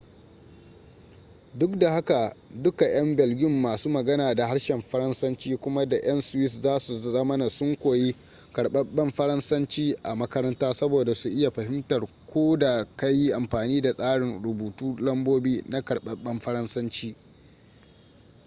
duk 1.53 1.79
da 1.79 1.91
haka 1.91 2.35
duka'yan 2.63 3.15
belgium 3.17 3.51
masu 3.61 3.89
magana 3.89 4.33
da 4.35 4.47
harshen 4.47 4.81
faransanci 4.81 5.57
kuma 5.57 5.85
da 5.85 5.97
'yan 5.97 6.21
swiss 6.21 6.61
za 6.61 6.79
su 6.79 6.99
zamana 6.99 7.49
sun 7.49 7.75
koyi 7.75 8.15
karbabben 8.53 9.11
faransanci 9.11 9.95
a 10.03 10.15
makaranta 10.15 10.73
saboda 10.73 11.13
su 11.15 11.29
iya 11.29 11.49
fahimtarka 11.51 12.07
ko 12.33 12.57
da 12.57 12.87
ka 12.95 13.07
yi 13.09 13.33
amfani 13.33 13.81
da 13.81 13.93
tsarin 13.93 14.41
rubuta 14.43 15.01
lambobi 15.05 15.63
na 15.69 15.81
karɓaɓɓen 15.81 16.39
faransanci 16.41 17.15